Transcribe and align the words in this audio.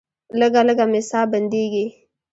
لږه 0.39 0.61
لږه 0.67 0.85
مې 0.91 1.01
ساه 1.09 1.25
بندیږي. 1.31 1.85